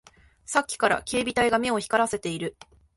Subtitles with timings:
[0.45, 2.57] さっきから警備隊が目を光らせている